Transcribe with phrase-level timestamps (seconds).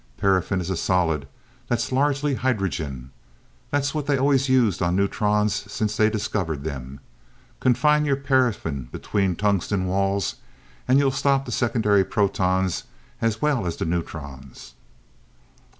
[0.17, 1.27] Paraffin is a solid
[1.67, 3.11] that's largely hydrogen.
[3.69, 6.99] That's what they've always used on neutrons since they discovered them.
[7.59, 10.37] Confine your paraffin between tungsten walls,
[10.87, 12.85] and you'll stop the secondary protons
[13.21, 14.73] as well as the neutrons."